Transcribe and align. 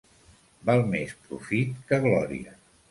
Val 0.69 0.81
més 0.95 1.13
profit 1.29 1.79
que 1.93 2.05
glòria. 2.09 2.61